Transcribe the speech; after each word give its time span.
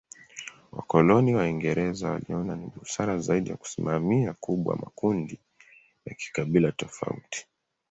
Wakoloni 0.71 1.35
Waingereza 1.35 2.09
waliona 2.11 2.55
ni 2.55 2.67
busara 2.67 3.19
zaidi 3.19 3.49
ya 3.49 3.57
kusimamia 3.57 4.33
kubwa 4.33 4.75
makundi 4.77 5.39
ya 6.05 6.15
kikabila 6.15 6.71
tofauti. 6.71 7.47